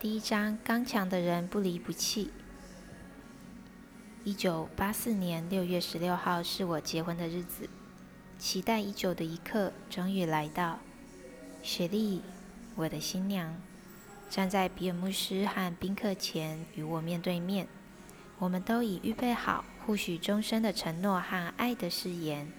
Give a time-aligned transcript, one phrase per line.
[0.00, 2.30] 第一章：刚强的人不离不弃。
[4.24, 7.68] 一九八四年六月十六号是我结婚的日子，
[8.38, 10.78] 期待已久的一刻终于来到。
[11.62, 12.22] 雪莉，
[12.76, 13.54] 我的新娘，
[14.30, 17.68] 站在比尔牧师和宾客前与我面对面。
[18.38, 22.50] 我们都已预备好互许终身的承诺和爱的誓言。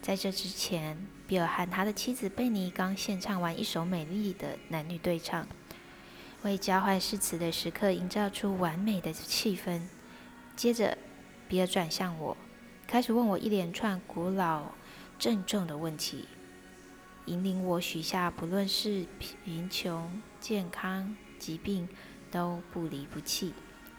[0.00, 5.46] 在这之前，比尔和他的妻子贝尼刚献唱完一首美丽的男女对唱。
[6.46, 9.82] 为交换誓词的时刻营造出完美的气氛。
[10.54, 10.96] 接着，
[11.48, 12.36] 比尔转向我，
[12.86, 14.70] 开始问我一连串古老、
[15.18, 16.28] 郑重的问题，
[17.24, 21.88] 引领我许下不论是贫穷、健康、疾病，
[22.30, 23.52] 都不离不弃、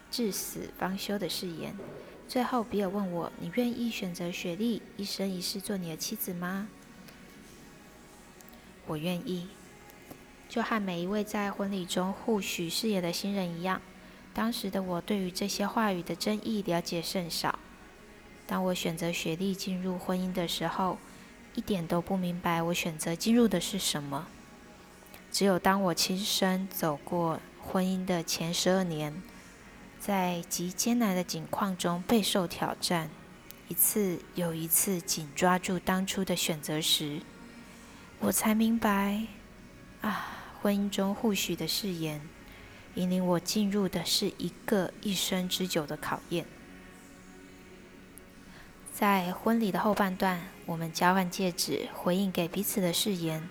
[0.10, 1.76] 至死方休的誓言。
[2.30, 6.70] 最后，比尔问我：“你愿意选择雪莉一生一世做你的妻子吗？”
[8.88, 9.50] 我愿意。
[10.50, 13.82] 就和每一位在婚礼中互许誓言的新人一样，
[14.34, 17.60] 当时的我对于这些话语的真意了解甚少。
[18.46, 20.98] 当我选择雪莉进入婚姻的时候，
[21.54, 24.28] 一点都不明白我选择进入的是什么。
[25.30, 29.22] 只有当我亲身走过婚姻的前十二年，
[30.00, 33.10] 在极艰难的境况中备受挑战，
[33.68, 37.20] 一次又一次紧抓住当初的选择时，
[38.20, 39.24] 我才明白，
[40.02, 40.36] 啊。
[40.68, 42.20] 婚姻中互许的誓言，
[42.96, 46.46] 引领我进入的是一个一生之久的考验。
[48.94, 53.48] 在婚礼的后半段，我们交换戒指，回应给彼此的誓言。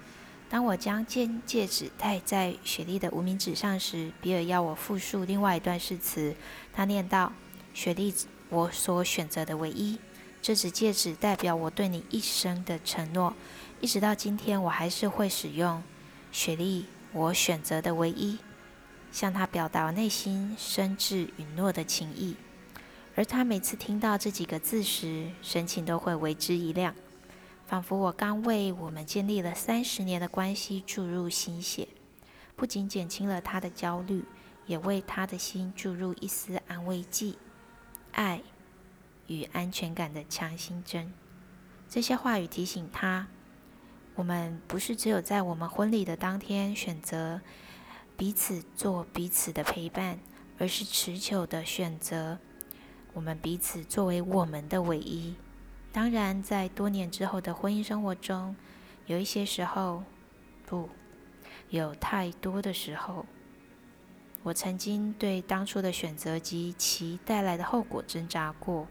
[0.51, 6.37] 当我将戒戒指戴在雪莉的无名指上时，比尔要我复述另外一段誓词。
[6.75, 7.33] 他念道
[7.73, 8.15] ：“雪莉，
[8.51, 9.99] 我所选择的唯一，
[10.43, 13.33] 这只戒指代表我对你一生的承诺，
[13.81, 15.83] 一直到今天，我还是会使用。”
[16.31, 16.85] 雪莉。
[17.17, 18.37] 我选择的唯一，
[19.11, 22.37] 向他表达内心深挚允诺的情意，
[23.15, 26.95] 而他每次听到这几个字时，神情都会为之一亮，
[27.67, 31.89] 仿佛我刚为我们建立了三十年的关系注入心血，
[32.55, 34.23] 不仅减轻了他的焦虑，
[34.67, 37.39] 也为他的心注入一丝安慰剂、
[38.13, 38.43] 爱
[39.27, 41.11] 与安全感的强心针。
[41.89, 43.29] 这些话语提醒他。
[44.17, 47.39] 我们不是只有在我们婚礼的当天选择
[48.17, 50.19] 彼此做彼此的陪伴，
[50.59, 52.39] 而是持久的选择
[53.13, 55.35] 我们彼此作为我们的唯一。
[55.93, 58.57] 当然，在多年之后的婚姻生活中，
[59.05, 60.03] 有一些时候，
[60.65, 60.89] 不，
[61.69, 63.27] 有太多的时候，
[64.43, 68.89] 我曾经对当初的选择及其带来的后果挣扎过，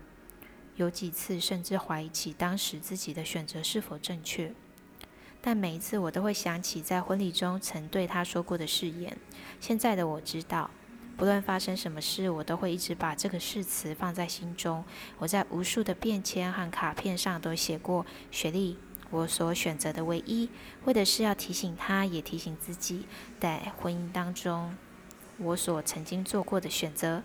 [0.75, 4.53] 有几次甚至怀疑起当时自己的选择是否正确。
[5.47, 9.15] 但每一次我都会想起在婚礼中曾对他说过的誓言。
[9.59, 10.71] 现在的我知道，
[11.15, 14.83] 不论发生什么事，我都会一直把这个誓词放在心中。
[15.19, 18.79] 我在无数的便签和卡片上都写过“雪莉，
[19.11, 20.49] 我所选择的唯一”，
[20.85, 23.05] 为的是要提醒他，也提醒自己，
[23.39, 24.75] 在婚姻当中
[25.37, 27.21] 我所曾经做过的选择。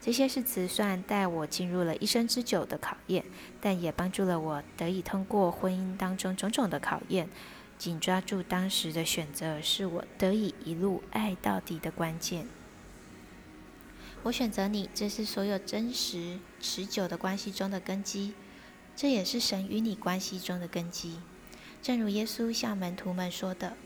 [0.00, 3.24] 这些誓词虽然带我进入了一生之久的考验，
[3.60, 7.28] 但也帮助了我得以通过婚姻当中种种的考验。
[7.76, 12.46] 紧抓住当时的选择，是我得以一路爱到底的关键。
[14.22, 18.32] 我选择你，这是所有真实持久的关系中的根基，
[18.96, 21.18] 这也是神与你关系中的根基。
[21.82, 23.76] 正如耶稣向门徒们说的：“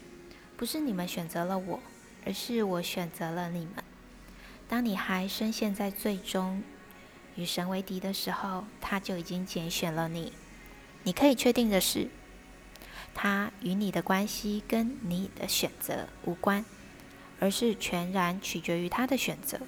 [0.57, 1.81] 不是你们选择了我，
[2.25, 3.83] 而是我选择了你们。”
[4.69, 6.63] 当你还深陷在罪中，
[7.35, 10.33] 与神为敌的时候，他就已经拣选了你。
[11.03, 12.09] 你可以确定的是，
[13.21, 16.65] 他与你的关系跟你的选择无关，
[17.41, 19.59] 而是全然取决于他的选择。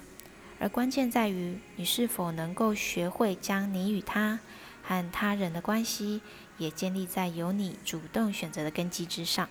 [0.57, 4.39] 而关键在于你是否能够学会将你与他
[4.81, 6.21] 和他人的关系
[6.59, 9.49] 也建立在由你主动选择的根基之上。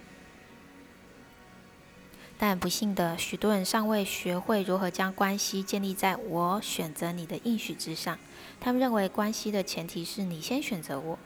[2.38, 8.18] 但不幸的，许多人尚未学会如何将关系建立在我选择你的应许之上。
[8.58, 11.18] 他们认为关系的前提是你先选择我。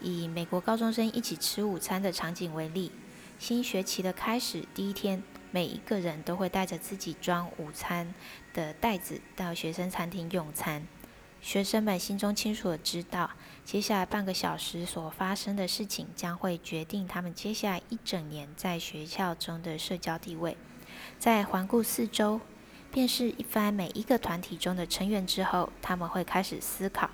[0.00, 2.90] 以美国高中生一起吃午餐的场景为例，
[3.38, 8.14] 新学期的开始第一天，每一个人都会带着自己装午餐
[8.52, 10.86] 的袋子到学生餐厅用餐。
[11.42, 13.30] 学生们心中清楚地知道，
[13.64, 20.56] 接下来半个小时所发生的事情将会决定他们接下来一整年在学校中的社交地位。
[21.18, 22.40] 在环顾四周，
[22.90, 27.08] 辨识一番每一个团体中的成员之后，他们会开始思考。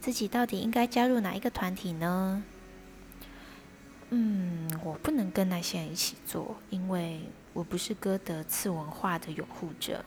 [0.00, 2.42] 自己到底应该加入哪一个团体呢？
[4.10, 7.20] 嗯，我不能跟那些人一起做，因为
[7.52, 10.04] 我不是哥德次文化的拥护者。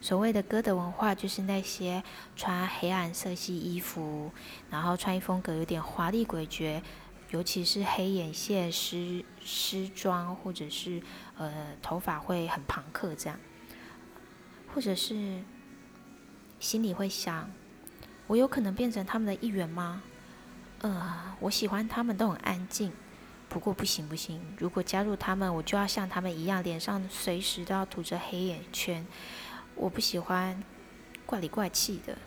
[0.00, 2.02] 所谓的哥德文化，就是那些
[2.36, 4.30] 穿黑暗色系衣服，
[4.68, 6.82] 然后穿衣风格有点华丽诡谲，
[7.30, 11.00] 尤其是黑眼线、丝丝装，或者是
[11.38, 13.38] 呃头发会很庞克这样，
[14.74, 15.42] 或者是
[16.58, 17.50] 心里会想，
[18.26, 20.02] 我有可能变成他们的一员吗？
[20.80, 22.92] 呃，我喜欢他们都很安静。
[23.48, 29.06] 不过不行不行，如果加入他们，我就要像他们一样，脸上随时都要涂着黑眼圈。
[29.76, 30.60] 我不喜欢
[31.24, 32.18] 怪里怪气的。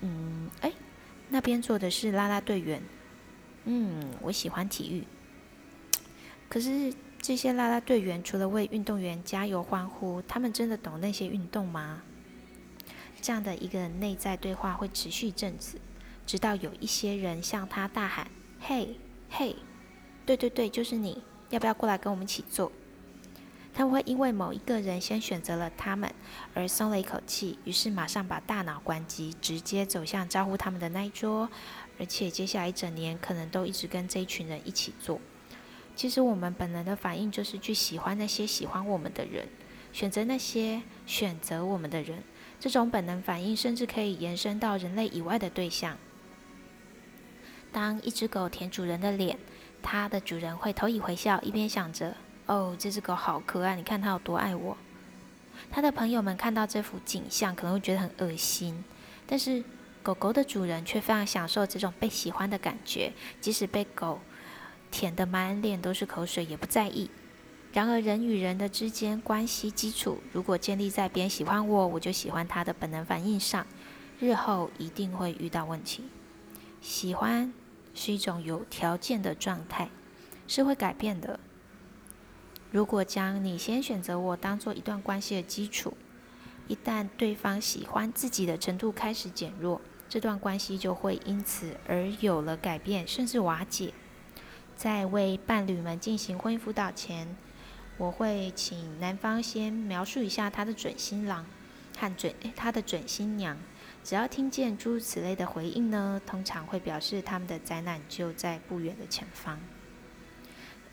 [0.00, 0.72] 嗯，哎，
[1.30, 2.82] 那边坐的是啦啦队员。
[3.64, 5.04] 嗯，我喜欢体育。
[6.48, 12.02] 可是这些啦啦队员除了为运动员加油欢呼，他们真的懂那些运动吗？
[13.20, 15.80] 这样的一个内在对话会持续一阵子，
[16.26, 18.30] 直到有一些人向他大喊
[18.60, 18.96] ：“嘿，
[19.28, 19.56] 嘿！”
[20.24, 22.70] 对对对，就是你，要不要过来跟我们一起坐？
[23.74, 26.12] 他们会因为某一个人先选择了他们
[26.52, 31.48] 而松了一口气，于是马上把大脑关机，直接走向招呼他们的那一桌，
[31.98, 35.20] 而且接下来一整年可能都一直跟这一群人一起坐。
[35.94, 39.46] 其实我们本能的反应就是去喜欢那些喜欢我们的人，
[39.92, 42.22] 选择那些选择我们的人。
[42.60, 45.96] 这种本能反应甚至可以延伸到人类以外的对象。
[47.72, 49.38] 当一只狗舔主人的脸。
[49.80, 52.12] 它的主人会投以回笑，一边想着
[52.46, 54.76] ：“哦，这只狗好可爱，你看它有多爱我。”
[55.70, 58.82] 它的朋友们看到这幅景象，可能会觉得很恶心，
[59.24, 59.62] 但是
[60.02, 64.20] 狗狗的主人却非常享受这种被喜欢的感觉，即使被狗
[64.90, 67.08] 舔得满脸都是口水，也不在意。
[67.78, 73.64] 然而，人与人的之间关系基础，如果建立在别人喜欢我，我就喜欢他的本能反应上，
[74.18, 76.02] 日后一定会遇到问题。
[76.80, 77.52] 喜欢。
[77.94, 79.90] 是一种有条件的状态，
[80.46, 81.38] 是会改变的。
[82.70, 85.96] 如果将你先选择我当做一段关系的基础，
[86.68, 93.92] 一旦对方喜欢自己的程度开始减弱，这段关系就会因此而有了改变，甚至瓦解。
[94.76, 97.36] 在为伴侣们进行婚姻辅导前，
[97.98, 101.44] 我会请男方先描述一下他的准新郎
[101.98, 103.58] 和准他的准新娘。
[104.04, 109.58] 只要听见诸如此类的回应呢，通常会表示他们的灾难就在不远的前方。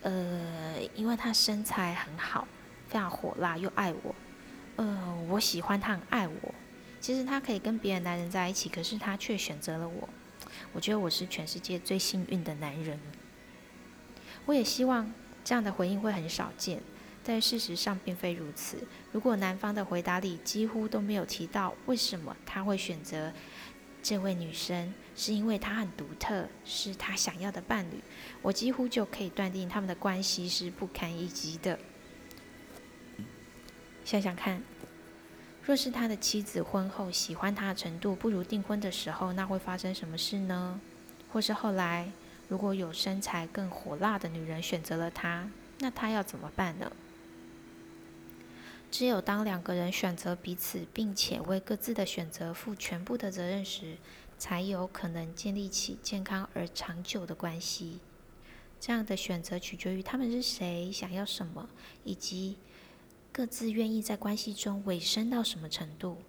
[0.02, 2.48] 呃，因为他身材很好，
[2.88, 4.16] 非常火辣又爱我。
[4.78, 6.56] 呃，我喜欢他很爱我。
[7.00, 10.10] 其实他可以跟别的男人在一起，可是他却选择了我。
[10.74, 13.00] 我觉得我是全世界最幸运的男人。
[14.48, 15.14] 我也希望
[15.44, 16.82] 这样的回应会很少见。
[17.28, 18.78] 但事实上并非如此。
[19.12, 23.34] 如果男方的回答里几乎都没有提到为什么他会选择
[24.04, 28.00] 这位女生，是因为她很独特，是他想要的伴侣，
[28.44, 31.80] 我几乎就可以断定他们的关系是不堪一击的。
[34.04, 34.62] 想想看，
[35.64, 40.80] 若是他的妻子婚后喜欢他的程度不如订婚的时候，那会发生什么事呢？
[41.32, 42.12] 或是后来
[42.48, 45.50] 如果有身材更火辣的女人选择了他，
[45.80, 46.92] 那他要怎么办呢？
[48.98, 53.98] 只有当两个人选择彼此，并且为各自的选择负全部的责任时，
[54.38, 58.00] 才有可能建立起健康而长久的关系。
[58.80, 61.68] 这样的选择取决于他们是谁、想要什么，
[62.06, 62.56] 以及
[63.34, 66.20] 各自愿意在关系中委身到什么程度。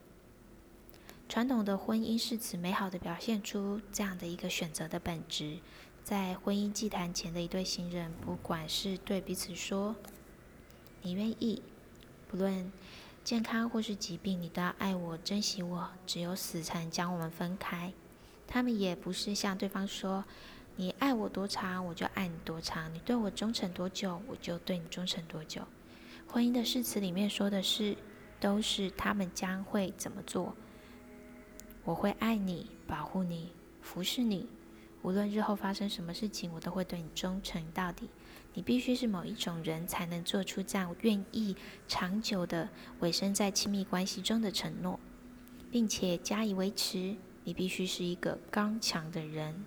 [1.28, 5.58] 传统的婚姻誓词美好的表现出这样的一个选择的本质。
[6.02, 9.94] 在婚姻祭坛前的一对新人，不管是对彼此说
[11.02, 11.62] “你愿意”。
[12.28, 12.72] 不论
[13.24, 15.88] 健康或是疾病，你都要爱我、珍惜我。
[16.06, 17.92] 只有死才能将我们分开。
[18.46, 20.24] 他们也不是向对方说
[20.76, 25.62] ：“你爱我多长，我就爱你多长；你对我忠诚多久，我就对你忠诚多久。”
[26.28, 27.96] 婚姻的誓词里面说的是，
[28.38, 30.54] 都是他们将会怎么做。
[31.84, 34.48] 我会爱你、保护你、服侍你，
[35.06, 38.10] 无论日后发生什么事情，我都会对你忠诚到底。
[38.54, 41.54] 你必须是某一种人才能做出这样愿意
[41.86, 44.98] 长久的委身在亲密关系中的承诺，
[45.70, 47.14] 并且加以维持。
[47.44, 49.64] 你必须是一个刚强的人。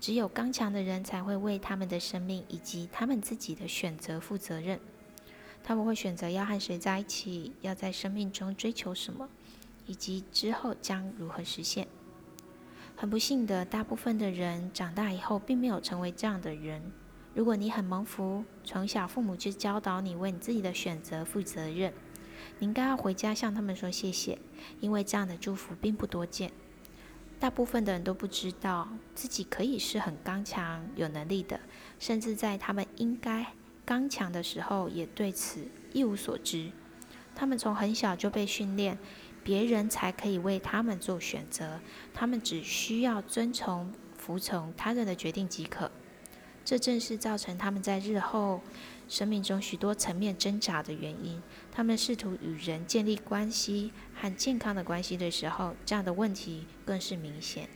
[0.00, 4.80] 只有刚强的人才会为他们的生命以及他们自己的选择负责任。
[5.62, 9.28] 他们会选择要和谁在一起，要在生命中追求什么，
[9.84, 11.86] 以及之后将如何实现。
[13.00, 16.82] 很不幸的，大部分的人长大以后并没有成为这样的人。
[17.32, 21.94] 如果你很蒙福，从小父母就教导你为你自己的选择负责任，
[22.58, 24.38] 你应该要回家向他们说谢谢，
[24.80, 26.52] 因为这样的祝福并不多见。
[27.38, 31.58] 大部分的人都不知道自己可以是很刚强、有能力的，
[31.98, 33.46] 甚至在他们应该
[33.86, 36.70] 刚强的时候，也对此一无所知。
[37.34, 38.98] 他们从很小就被训练，
[39.42, 41.80] 别人才可以为他们做选择，
[42.12, 45.90] 他们只需要遵从、服从他人的决定即可。
[46.64, 48.60] 这正是造成他们在日后
[49.08, 51.42] 生命中许多层面挣扎的原因。
[51.72, 57.68] 他们试图与人建立关系和健康的关系的时候，这样的问题更是明显。